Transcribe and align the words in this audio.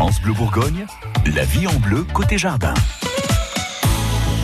France 0.00 0.22
Bleu 0.22 0.32
Bourgogne, 0.32 0.86
la 1.26 1.44
vie 1.44 1.66
en 1.66 1.78
bleu 1.78 2.06
côté 2.14 2.38
jardin. 2.38 2.72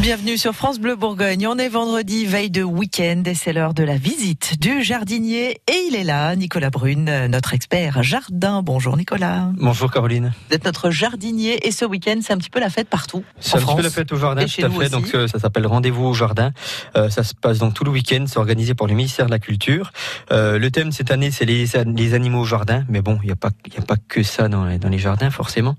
Bienvenue 0.00 0.36
sur 0.36 0.52
France 0.52 0.78
Bleu 0.78 0.94
Bourgogne. 0.94 1.46
On 1.48 1.56
est 1.56 1.70
vendredi, 1.70 2.26
veille 2.26 2.50
de 2.50 2.62
week-end 2.62 3.22
et 3.24 3.34
c'est 3.34 3.54
l'heure 3.54 3.72
de 3.72 3.82
la 3.82 3.96
visite 3.96 4.60
du 4.60 4.82
jardinier. 4.84 5.62
Et 5.68 5.86
il 5.88 5.96
est 5.96 6.04
là, 6.04 6.36
Nicolas 6.36 6.68
Brune, 6.68 7.26
notre 7.28 7.54
expert 7.54 8.02
jardin. 8.02 8.62
Bonjour 8.62 8.96
Nicolas. 8.98 9.50
Bonjour 9.56 9.90
Caroline. 9.90 10.34
Vous 10.48 10.54
êtes 10.54 10.66
notre 10.66 10.90
jardinier 10.90 11.66
et 11.66 11.72
ce 11.72 11.86
week-end, 11.86 12.18
c'est 12.20 12.34
un 12.34 12.36
petit 12.36 12.50
peu 12.50 12.60
la 12.60 12.68
fête 12.68 12.88
partout. 12.88 13.24
C'est 13.40 13.56
un 13.56 13.60
petit 13.62 13.74
peu 13.74 13.82
la 13.82 13.90
fête 13.90 14.12
au 14.12 14.18
jardin, 14.18 14.44
tout 14.44 14.64
à 14.64 14.70
fait. 14.70 14.90
Donc 14.90 15.14
euh, 15.14 15.28
ça 15.28 15.38
s'appelle 15.38 15.66
Rendez-vous 15.66 16.04
au 16.04 16.14
jardin. 16.14 16.52
Euh, 16.94 17.08
ça 17.08 17.24
se 17.24 17.34
passe 17.34 17.58
donc 17.58 17.72
tout 17.72 17.84
le 17.84 17.90
week-end. 17.90 18.26
C'est 18.28 18.38
organisé 18.38 18.74
par 18.74 18.86
le 18.88 18.94
ministère 18.94 19.26
de 19.26 19.30
la 19.30 19.38
Culture. 19.38 19.92
Euh, 20.30 20.58
le 20.58 20.70
thème 20.70 20.92
cette 20.92 21.10
année, 21.10 21.30
c'est 21.30 21.46
les, 21.46 21.64
les, 21.86 22.14
animaux 22.14 22.42
au 22.42 22.44
jardin. 22.44 22.84
Mais 22.90 23.00
bon, 23.00 23.18
il 23.22 23.26
n'y 23.26 23.32
a 23.32 23.36
pas, 23.36 23.48
a 23.48 23.82
pas 23.82 23.96
que 24.08 24.22
ça 24.22 24.48
dans 24.48 24.66
les, 24.66 24.78
dans 24.78 24.90
les 24.90 24.98
jardins 24.98 25.30
forcément. 25.30 25.74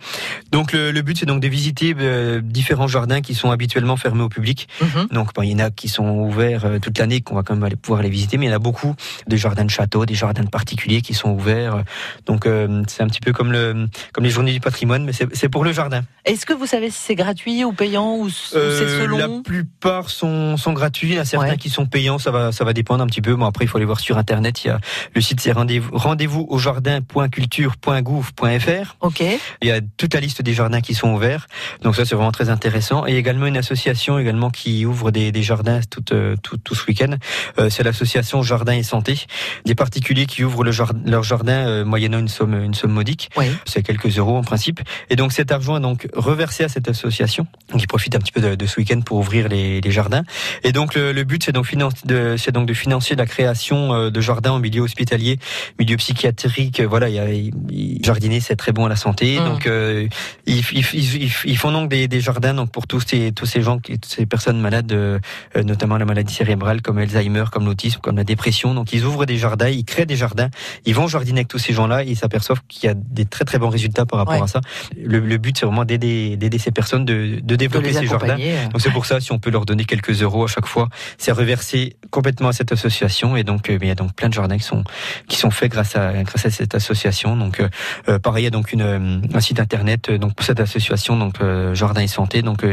Donc 0.51 0.73
le, 0.73 0.91
le 0.91 1.01
but, 1.03 1.19
c'est 1.19 1.27
donc 1.27 1.39
de 1.39 1.47
visiter 1.47 1.93
différents 2.41 2.87
jardins 2.87 3.21
qui 3.21 3.35
sont 3.35 3.51
habituellement 3.51 3.95
fermés 4.07 4.23
au 4.23 4.29
public. 4.29 4.67
Mhm. 4.81 5.07
Donc, 5.11 5.29
il 5.43 5.51
y 5.51 5.55
en 5.55 5.59
a 5.59 5.69
qui 5.69 5.89
sont 5.89 6.07
ouverts 6.07 6.65
euh, 6.65 6.79
toute 6.79 6.97
l'année, 6.97 7.21
qu'on 7.21 7.35
va 7.35 7.43
quand 7.43 7.53
même 7.53 7.63
aller 7.63 7.75
pouvoir 7.75 8.01
les 8.01 8.09
visiter, 8.09 8.37
mais 8.37 8.45
il 8.45 8.49
y 8.49 8.53
en 8.53 8.55
a 8.55 8.59
beaucoup 8.59 8.95
des 9.27 9.37
jardins 9.37 9.65
de 9.65 9.69
château, 9.69 10.05
des 10.05 10.15
jardins 10.15 10.43
de 10.43 10.49
particuliers 10.49 11.01
qui 11.01 11.13
sont 11.13 11.31
ouverts. 11.31 11.83
Donc, 12.25 12.45
euh, 12.45 12.83
c'est 12.87 13.03
un 13.03 13.07
petit 13.07 13.19
peu 13.19 13.33
comme 13.33 13.51
le, 13.51 13.87
comme 14.13 14.23
les 14.23 14.29
journées 14.29 14.53
du 14.53 14.61
patrimoine, 14.61 15.03
mais 15.03 15.11
c'est 15.13 15.49
pour 15.49 15.63
le 15.63 15.73
jardin. 15.73 16.03
Est-ce 16.25 16.45
que 16.45 16.53
vous 16.53 16.65
savez 16.65 16.89
si 16.89 16.99
c'est 16.99 17.15
gratuit 17.15 17.63
ou 17.65 17.73
payant 17.73 18.17
ou, 18.17 18.29
c'est 18.29 18.57
euh, 18.57 19.01
selon 19.01 19.17
La 19.17 19.29
plupart 19.43 20.09
sont, 20.09 20.57
sont 20.57 20.73
gratuits. 20.73 21.09
Il 21.09 21.15
y 21.15 21.19
a 21.19 21.25
certains 21.25 21.57
qui 21.57 21.69
sont 21.69 21.85
payants. 21.85 22.19
Ça 22.19 22.31
va, 22.31 22.51
ça 22.51 22.63
va 22.63 22.73
dépendre 22.73 23.03
un 23.03 23.07
petit 23.07 23.21
peu. 23.21 23.35
Bon, 23.35 23.45
après, 23.45 23.65
il 23.65 23.67
faut 23.67 23.77
aller 23.77 23.85
voir 23.85 23.99
sur 23.99 24.17
Internet. 24.17 24.63
Il 24.63 24.67
y 24.67 24.69
a 24.69 24.79
le 25.13 25.21
site, 25.21 25.41
c'est 25.41 25.51
rendez-vous, 25.51 25.97
rendez-vous 25.97 26.45
au 26.49 26.59
jardin.culture.gouv.fr. 26.59 28.95
Ok. 29.01 29.23
Il 29.61 29.67
y 29.67 29.71
a 29.71 29.81
toute 29.97 30.13
la 30.13 30.19
liste 30.19 30.41
des 30.41 30.53
jardins 30.53 30.81
qui 30.81 30.93
sont 30.93 31.13
ouverts. 31.13 31.47
Donc 31.81 31.95
ça, 31.95 32.05
c'est 32.05 32.15
vraiment 32.15 32.31
très 32.31 32.49
intéressant. 32.49 33.05
Et 33.07 33.15
également 33.15 33.45
une 33.45 33.57
association 33.57 33.96
également 34.19 34.49
qui 34.49 34.85
ouvre 34.85 35.11
des, 35.11 35.31
des 35.31 35.43
jardins 35.43 35.79
tout, 35.89 36.03
euh, 36.13 36.35
tout, 36.41 36.57
tout, 36.57 36.75
ce 36.75 36.85
week-end. 36.87 37.15
Euh, 37.59 37.69
c'est 37.69 37.83
l'association 37.83 38.43
Jardin 38.43 38.73
et 38.73 38.83
Santé. 38.83 39.25
Des 39.65 39.75
particuliers 39.75 40.25
qui 40.25 40.43
ouvrent 40.43 40.63
le 40.63 40.71
jardin, 40.71 40.99
leur 41.05 41.23
jardin 41.23 41.83
moyennant 41.83 42.19
une 42.19 42.27
somme, 42.27 42.53
une 42.63 42.73
somme 42.73 42.91
modique. 42.91 43.29
Oui. 43.37 43.45
C'est 43.65 43.83
quelques 43.83 44.17
euros 44.17 44.37
en 44.37 44.43
principe. 44.43 44.81
Et 45.09 45.15
donc 45.15 45.31
cet 45.31 45.51
argent 45.51 45.77
est 45.77 45.81
donc 45.81 46.07
reversé 46.13 46.63
à 46.63 46.69
cette 46.69 46.89
association 46.89 47.47
qui 47.77 47.87
profite 47.87 48.15
un 48.15 48.19
petit 48.19 48.31
peu 48.31 48.41
de, 48.41 48.55
de 48.55 48.65
ce 48.65 48.79
week-end 48.79 49.01
pour 49.01 49.17
ouvrir 49.17 49.47
les, 49.47 49.81
les, 49.81 49.91
jardins. 49.91 50.23
Et 50.63 50.71
donc 50.71 50.95
le, 50.95 51.11
le 51.11 51.23
but 51.23 51.43
c'est 51.43 51.51
donc, 51.51 51.67
de, 52.05 52.35
c'est 52.37 52.51
donc 52.51 52.67
de 52.67 52.73
financer 52.73 53.15
la 53.15 53.25
création 53.25 53.93
euh, 53.93 54.09
de 54.09 54.21
jardins 54.21 54.51
en 54.51 54.59
milieu 54.59 54.81
hospitalier, 54.81 55.39
milieu 55.79 55.97
psychiatrique. 55.97 56.81
Voilà, 56.81 57.09
il 57.09 57.15
y 57.15 57.19
a, 57.19 58.05
jardiner 58.05 58.39
c'est 58.39 58.55
très 58.55 58.71
bon 58.71 58.85
à 58.85 58.89
la 58.89 58.95
santé. 58.95 59.39
Mmh. 59.39 59.45
Donc 59.45 59.67
euh, 59.67 60.07
ils, 60.45 60.63
ils, 60.73 61.31
ils, 61.45 61.57
font 61.57 61.71
donc 61.71 61.89
des, 61.89 62.07
des, 62.07 62.21
jardins 62.21 62.53
donc 62.53 62.71
pour 62.71 62.87
tous 62.87 63.01
ces 63.01 63.31
tous 63.31 63.45
ces 63.45 63.61
gens, 63.61 63.79
ces 64.05 64.25
personnes 64.25 64.59
malades, 64.59 64.91
euh, 64.91 65.19
notamment 65.63 65.97
la 65.97 66.05
maladie 66.05 66.33
cérébrale 66.33 66.81
comme 66.81 66.97
Alzheimer, 66.97 67.45
comme 67.51 67.65
l'autisme, 67.65 67.99
comme 68.01 68.17
la 68.17 68.23
dépression. 68.23 68.73
Donc 68.73 68.93
ils 68.93 69.05
ouvrent 69.05 69.25
des 69.25 69.37
jardins, 69.37 69.69
ils 69.69 69.85
créent 69.85 70.05
des 70.05 70.15
jardins, 70.15 70.49
ils 70.85 70.95
vont 70.95 71.07
jardiner 71.07 71.39
avec 71.39 71.47
tous 71.47 71.59
ces 71.59 71.73
gens-là 71.73 72.03
et 72.03 72.09
ils 72.09 72.17
s'aperçoivent 72.17 72.61
qu'il 72.67 72.87
y 72.87 72.91
a 72.91 72.93
des 72.95 73.25
très 73.25 73.45
très 73.45 73.59
bons 73.59 73.69
résultats 73.69 74.05
par 74.05 74.19
rapport 74.19 74.43
à 74.43 74.47
ça. 74.47 74.61
Le, 75.01 75.19
le 75.19 75.37
but 75.37 75.57
c'est 75.57 75.65
vraiment 75.65 75.85
d'aider 75.85 76.37
d'aider 76.37 76.57
ces 76.57 76.71
personnes 76.71 77.05
de, 77.05 77.39
de 77.41 77.55
développer 77.55 77.93
ces 77.93 78.05
jardins. 78.05 78.37
Donc 78.71 78.81
c'est 78.81 78.91
pour 78.91 79.05
ça, 79.05 79.19
si 79.19 79.31
on 79.31 79.39
peut 79.39 79.49
leur 79.49 79.65
donner 79.65 79.85
quelques 79.85 80.21
euros 80.21 80.43
à 80.43 80.47
chaque 80.47 80.65
fois, 80.65 80.89
c'est 81.17 81.31
reversé 81.31 81.95
complètement 82.11 82.49
à 82.49 82.53
cette 82.53 82.71
association. 82.71 83.35
Et 83.35 83.43
donc 83.43 83.69
euh, 83.69 83.77
il 83.81 83.87
y 83.87 83.91
a 83.91 83.95
donc 83.95 84.13
plein 84.13 84.29
de 84.29 84.33
jardins 84.33 84.57
qui 84.57 84.63
sont 84.63 84.83
qui 85.27 85.37
sont 85.37 85.51
faits 85.51 85.71
grâce 85.71 85.95
à 85.95 86.23
grâce 86.23 86.45
à 86.45 86.49
cette 86.49 86.75
association. 86.75 87.35
Donc 87.35 87.59
euh, 87.59 87.69
euh 88.09 88.19
pareil, 88.19 88.43
il 88.43 88.45
y 88.45 88.47
a 88.47 88.51
donc 88.51 88.73
une 88.73 89.21
un 89.33 89.41
site 89.41 89.59
internet 89.59 90.11
donc 90.11 90.35
pour 90.35 90.45
cette 90.45 90.59
association 90.59 91.17
donc 91.17 91.35
euh, 91.41 91.73
Jardin 91.73 92.01
et 92.01 92.07
Santé. 92.07 92.41
Donc 92.41 92.65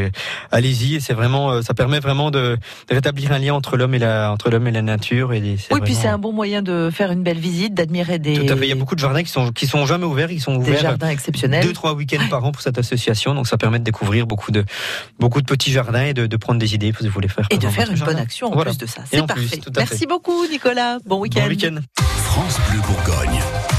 allez-y, 0.51 1.01
c'est 1.05 1.13
vraiment 1.13 1.61
ça 1.61 1.73
permet 1.73 1.99
vraiment 1.99 2.31
de, 2.31 2.57
de, 2.89 2.95
rétablir 2.95 3.31
un 3.31 3.39
lien 3.39 3.53
entre 3.53 3.77
l'homme 3.77 3.93
et 3.93 3.99
la 3.99 4.31
entre 4.31 4.49
l'homme 4.49 4.67
et 4.67 4.71
la 4.71 4.81
nature. 4.81 5.33
Et 5.33 5.41
oui, 5.41 5.57
vraiment... 5.69 5.85
puis 5.85 5.93
c'est 5.93 6.07
un 6.07 6.17
bon 6.17 6.33
moyen 6.33 6.61
de 6.61 6.89
faire 6.91 7.11
une 7.11 7.23
belle 7.23 7.39
visite, 7.39 7.73
d'admirer 7.73 8.19
des. 8.19 8.33
Tout 8.33 8.53
à 8.53 8.57
fait. 8.57 8.65
Il 8.65 8.69
y 8.69 8.71
a 8.71 8.75
beaucoup 8.75 8.95
de 8.95 8.99
jardins 8.99 9.23
qui 9.23 9.29
sont 9.29 9.51
qui 9.51 9.67
sont 9.67 9.85
jamais 9.85 10.05
ouverts, 10.05 10.31
ils 10.31 10.41
sont 10.41 10.55
ouverts. 10.55 10.75
Des 10.75 10.81
jardins 10.81 11.09
exceptionnels. 11.09 11.63
Deux 11.63 11.73
trois 11.73 11.93
week-ends 11.93 12.27
par 12.29 12.43
an 12.43 12.51
pour 12.51 12.61
cette 12.61 12.77
association. 12.77 13.33
Donc 13.33 13.47
ça 13.47 13.57
permet 13.57 13.79
de 13.79 13.83
découvrir 13.83 14.25
beaucoup 14.27 14.51
de 14.51 14.65
beaucoup 15.19 15.41
de 15.41 15.45
petits 15.45 15.71
jardins 15.71 16.05
et 16.05 16.13
de, 16.13 16.25
de 16.27 16.37
prendre 16.37 16.59
des 16.59 16.73
idées 16.73 16.93
si 16.97 17.07
vous 17.07 17.13
voulez 17.13 17.27
faire. 17.27 17.47
Et 17.51 17.57
de 17.57 17.67
faire 17.67 17.91
une 17.91 17.99
bonne 17.99 18.17
action 18.17 18.47
en 18.47 18.61
plus 18.61 18.77
de 18.77 18.85
ça. 18.85 19.01
C'est 19.09 19.25
parfait. 19.25 19.59
Merci 19.77 20.07
beaucoup 20.07 20.45
Nicolas. 20.47 20.97
Bon 21.05 21.19
week-end. 21.19 21.41
Bon 21.41 21.49
week-end. 21.49 21.75
France 21.97 22.59
Bleu 22.69 22.81
Bourgogne. 22.81 23.74